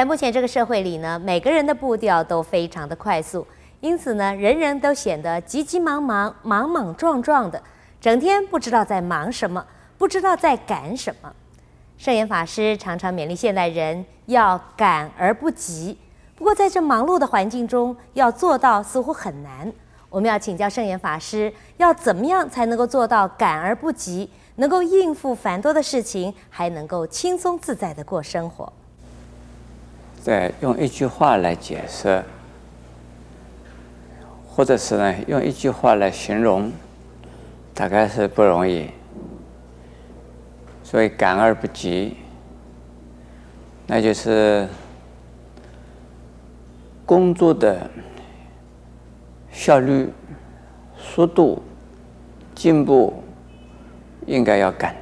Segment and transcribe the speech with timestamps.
[0.00, 3.46] 在目前这个社会里呢，每个人的步调都非常的快速，
[3.80, 7.62] 因此呢，人人都显得急急忙忙、莽莽撞撞的，
[8.00, 9.62] 整天不知道在忙什么，
[9.98, 11.30] 不知道在赶什么。
[11.98, 15.98] 圣严法师常常勉励现代人要赶而不急，
[16.34, 19.70] 不过在这忙碌的环境中，要做到似乎很难。
[20.08, 28.72] 我们要请教圣严法师，要怎么样才能够做到赶而不急，能够应付繁多的事情，还能够轻松自在地过生活？
[30.22, 32.22] 再用一句话来解释，
[34.46, 36.70] 或者是呢，用一句话来形容，
[37.72, 38.90] 大概是不容易。
[40.82, 42.16] 所以赶而不及，
[43.86, 44.68] 那就是
[47.06, 47.88] 工作的
[49.52, 50.12] 效率、
[50.98, 51.62] 速度、
[52.56, 53.22] 进步
[54.26, 54.96] 应该要赶。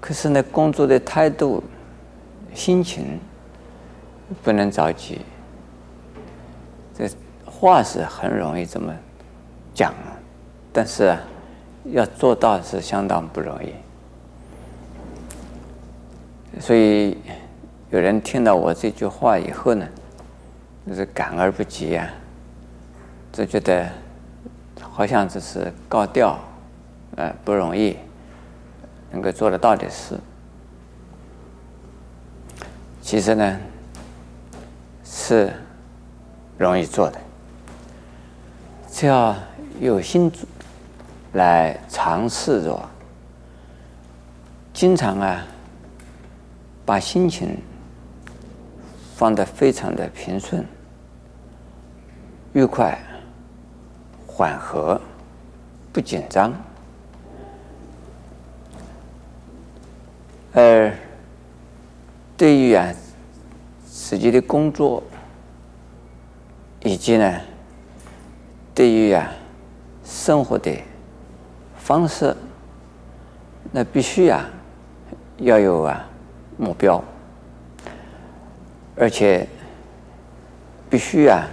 [0.00, 1.62] 可是呢，工作的态度、
[2.56, 3.20] 心情
[4.42, 5.20] 不能着急。
[6.92, 7.08] 这
[7.44, 8.92] 话是很容易这么
[9.74, 9.92] 讲，
[10.72, 11.14] 但是，
[11.84, 13.74] 要做到是相当不容易。
[16.58, 17.18] 所以，
[17.90, 19.86] 有人听到我这句话以后呢，
[20.88, 22.08] 就是感而不及、啊，
[23.30, 23.86] 就觉得
[24.80, 26.38] 好像这是高调，
[27.16, 27.98] 呃，不容易
[29.12, 30.18] 能够做得到的事。
[33.06, 33.60] 其实呢，
[35.04, 35.52] 是
[36.58, 37.20] 容易做的，
[38.90, 39.32] 只要
[39.78, 40.28] 有心
[41.34, 42.88] 来尝试着，
[44.72, 45.46] 经常啊。
[46.84, 47.60] 把心情
[49.16, 50.64] 放得非常的平顺、
[52.52, 52.96] 愉快、
[54.24, 55.00] 缓和，
[55.92, 56.52] 不紧张。
[60.54, 60.92] 而
[62.36, 62.92] 对于啊
[63.84, 65.02] 自己的工作，
[66.82, 67.40] 以及呢
[68.74, 69.32] 对于啊
[70.04, 70.72] 生活的
[71.76, 72.36] 方式，
[73.72, 74.48] 那必须啊
[75.38, 76.08] 要有啊。
[76.58, 77.04] 目标，
[78.96, 79.46] 而且
[80.88, 81.46] 必须啊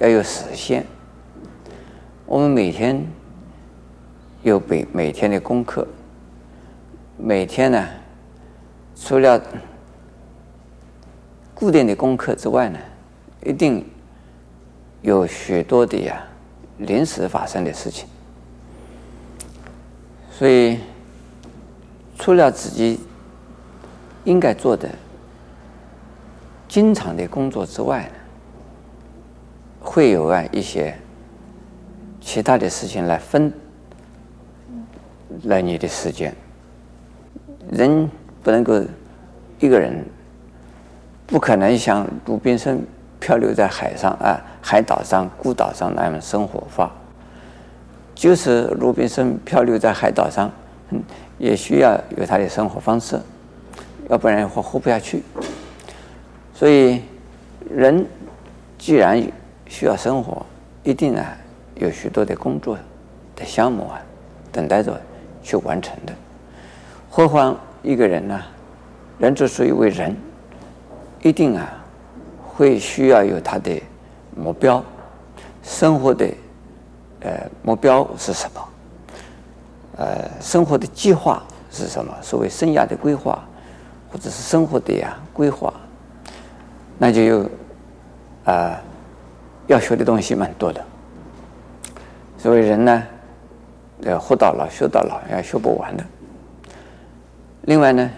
[0.00, 0.84] 要有实现。
[2.26, 3.06] 我们每天
[4.42, 5.86] 有每每天的功课，
[7.16, 7.86] 每天呢，
[8.96, 9.40] 除了
[11.54, 12.78] 固定的功课之外呢，
[13.44, 13.84] 一定
[15.02, 16.22] 有许多的呀
[16.78, 18.06] 临时发生的事情。
[20.30, 20.78] 所以，
[22.18, 23.00] 除了自己。
[24.26, 24.88] 应该做的
[26.66, 28.14] 经常的工作之外呢，
[29.80, 30.96] 会有啊一些
[32.22, 33.52] 其他的事情来分
[35.42, 36.34] 来你的时间。
[37.70, 38.10] 人
[38.42, 38.82] 不能够
[39.60, 40.02] 一个人，
[41.26, 42.84] 不可能像鲁滨逊
[43.18, 46.90] 漂流在海上啊海岛上孤岛上那样生活化。
[48.14, 50.50] 就是鲁滨逊漂流在海岛上，
[51.38, 53.18] 也需要有他的生活方式。
[54.08, 55.22] 要不然活活不下去，
[56.52, 57.00] 所以
[57.70, 58.06] 人
[58.76, 59.20] 既然
[59.66, 60.44] 需要生活，
[60.82, 61.34] 一定啊
[61.76, 62.78] 有许多的工作
[63.34, 63.98] 的项目啊
[64.52, 65.00] 等待着
[65.42, 66.12] 去完成的。
[67.08, 68.40] 何况一个人呢，
[69.18, 70.14] 人之所以为人，
[71.24, 71.72] 一定啊
[72.40, 73.82] 会需要有他的
[74.36, 74.80] 目标，
[75.64, 76.28] 生活的
[77.22, 78.68] 呃目标是什么？
[79.96, 81.42] 呃，生活的计划
[81.72, 82.14] 是什么？
[82.22, 83.42] 所谓生涯的规划。
[84.12, 85.74] 或者是生活的呀规划，
[86.96, 87.42] 那就有
[88.44, 88.80] 啊、呃、
[89.66, 90.80] 要学的东西蛮多的。
[92.38, 93.02] 所以人呢，
[94.02, 96.04] 要活到老学到老，要学不完的。
[97.62, 98.08] 另外呢，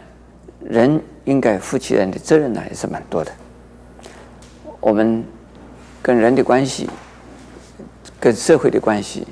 [0.60, 3.30] 人应该负起人的责任呢也是蛮多的。
[4.80, 5.22] 我们
[6.00, 6.88] 跟人的关系，
[8.18, 9.26] 跟社会的关系，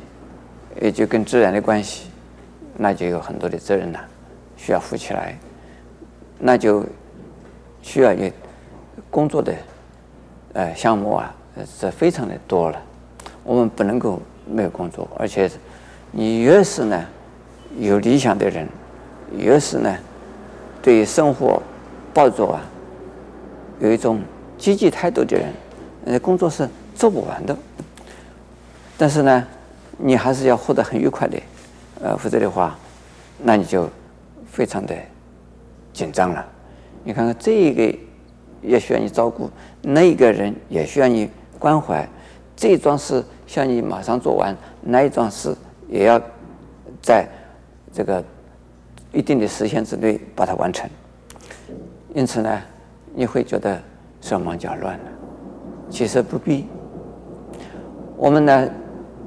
[0.82, 2.10] 也就跟自然的关系，
[2.76, 3.98] 那就有很多的责任呢
[4.56, 5.38] 需要负起来。
[6.38, 6.84] 那就
[7.80, 8.30] 需要有
[9.08, 9.54] 工作的
[10.54, 12.82] 呃项目啊，是非常的多了。
[13.44, 15.48] 我们不能够没有工作，而且
[16.10, 17.04] 你越是呢
[17.78, 18.68] 有理想的人，
[19.38, 19.96] 越是呢
[20.82, 21.62] 对生活
[22.14, 22.62] 抱着啊
[23.80, 24.22] 有一种
[24.56, 25.52] 积极态度的人，
[26.06, 27.54] 呃，工作是做不完的。
[28.96, 29.46] 但是呢，
[29.98, 31.36] 你还是要活得很愉快的，
[32.00, 32.78] 呃，否则的话，
[33.42, 33.90] 那你就
[34.46, 34.94] 非常的。
[35.92, 36.44] 紧张了，
[37.04, 37.96] 你看看这个
[38.60, 39.48] 也需要你照顾，
[39.80, 42.04] 那一个人也需要你关怀，
[42.56, 45.54] 这一桩事需要你马上做完，那一桩事
[45.88, 46.20] 也要
[47.00, 47.28] 在
[47.92, 48.24] 这个
[49.12, 50.90] 一定的时限之内把它完成。
[52.14, 52.62] 因此呢，
[53.12, 53.82] 你会觉得
[54.20, 55.10] 手忙脚乱的。
[55.90, 56.66] 其实不必。
[58.16, 58.68] 我们呢，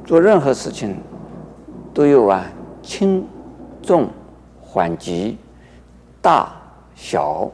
[0.05, 0.97] 做任何事情
[1.93, 2.45] 都有啊，
[2.81, 3.27] 轻
[3.81, 4.09] 重
[4.61, 5.37] 缓急、
[6.21, 6.55] 大
[6.95, 7.51] 小、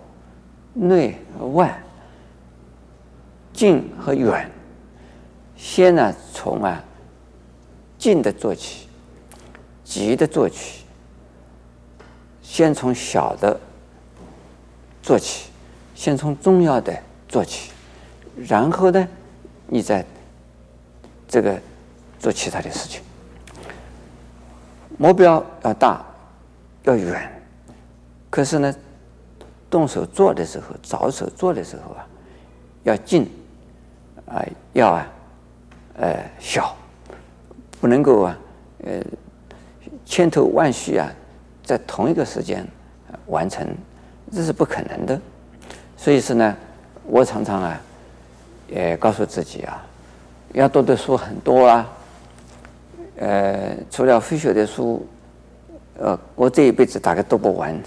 [0.74, 1.18] 内
[1.54, 1.76] 外、
[3.52, 4.50] 近和远。
[5.56, 6.84] 先呢，从啊
[7.98, 8.88] 近的做起，
[9.84, 10.84] 急的做起。
[12.42, 13.60] 先从小的
[15.04, 15.52] 做起，
[15.94, 16.98] 先从重要的
[17.28, 17.72] 做起，
[18.48, 19.08] 然后呢，
[19.68, 20.04] 你再
[21.28, 21.62] 这个
[22.18, 23.02] 做其他的事情。
[24.98, 26.04] 目标要大，
[26.84, 27.44] 要远，
[28.32, 28.74] 可是呢，
[29.70, 32.08] 动手做的时候，着手做的时候啊，
[32.84, 33.30] 要近，
[34.26, 35.08] 啊，要啊。
[35.96, 36.76] 呃，小，
[37.80, 38.38] 不能够啊，
[38.80, 39.00] 呃，
[40.04, 41.08] 千头万绪啊，
[41.64, 42.68] 在同一个时间
[43.28, 43.68] 完成，
[44.34, 45.20] 这是不可能的。
[45.96, 46.56] 所以说呢，
[47.06, 47.82] 我常常啊，
[48.68, 49.86] 也告诉自己啊，
[50.54, 51.90] 要读的书很多啊。
[53.18, 55.06] 呃，除了非学的书，
[56.00, 57.80] 呃，我这一辈子大概读不完。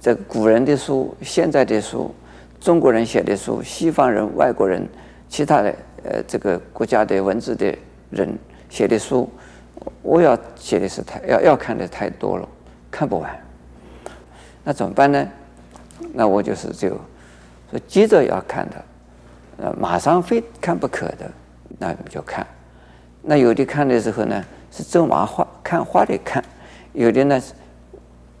[0.00, 2.14] 这古人的书、现在的书、
[2.60, 4.86] 中国人写的书、西方人、外国人、
[5.28, 5.74] 其他的。
[6.08, 7.76] 呃，这个国家的文字的
[8.10, 8.38] 人
[8.70, 9.28] 写的书，
[10.02, 12.48] 我要写的是太要要看的太多了，
[12.92, 13.45] 看不完。
[14.68, 15.28] 那怎么办呢？
[16.12, 16.88] 那我就是就
[17.70, 18.84] 说急着要看的，
[19.58, 21.30] 呃，马上非看不可的，
[21.78, 22.44] 那你就看。
[23.22, 26.42] 那有的看的时候呢，是走马画看画的看；
[26.94, 27.40] 有的呢，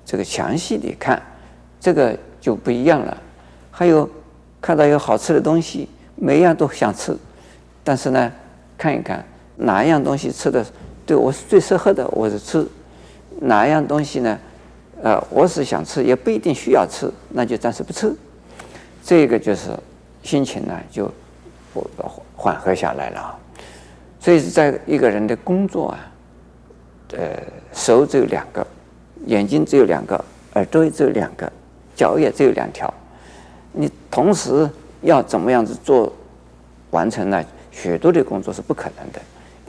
[0.04, 1.22] 这个详细的看，
[1.78, 3.16] 这个就不一样了。
[3.70, 4.10] 还有
[4.60, 7.16] 看到有好吃的东西，每样都想吃。
[7.84, 8.32] 但是呢，
[8.76, 9.24] 看一看
[9.54, 10.66] 哪一样东西吃的
[11.06, 12.66] 对我是最适合的，我是吃；
[13.42, 14.36] 哪一样东西呢，
[15.02, 18.14] 呃，我是想吃，也不一定需要吃，那就暂时不吃。
[19.04, 19.70] 这个就是
[20.22, 21.10] 心情呢，就
[22.34, 23.38] 缓和下来了啊。
[24.18, 26.12] 所以在一个人的工作啊，
[27.12, 27.36] 呃，
[27.72, 28.66] 手只有两个，
[29.26, 31.50] 眼睛只有两个，耳朵也只有两个，
[31.94, 32.92] 脚也只有两条，
[33.72, 34.68] 你同时
[35.02, 36.12] 要怎么样子做
[36.90, 37.44] 完成呢？
[37.70, 39.20] 许多的工作是不可能的，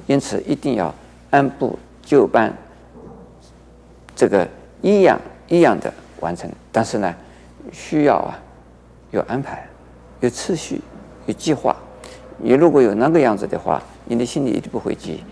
[0.08, 0.96] 因此一定要
[1.32, 2.52] 按部就班，
[4.16, 4.48] 这个
[4.88, 5.20] 一样
[5.50, 6.50] 一样的完成。
[6.72, 7.14] 但是呢，
[7.74, 8.40] 需要啊
[9.12, 9.68] 有安排、
[10.22, 10.80] 有次序、
[11.26, 11.76] 有计划。
[12.38, 15.24] 你如果有那个样子的话，你的心里一定不会急，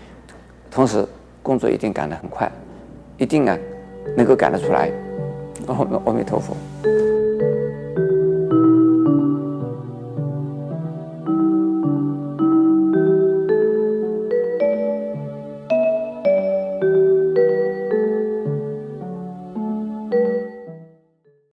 [0.70, 1.06] 同时
[1.42, 2.50] 工作一定赶得很快，
[3.16, 3.56] 一定啊
[4.16, 4.90] 能够赶得出来。
[5.66, 6.54] 阿弥陀佛。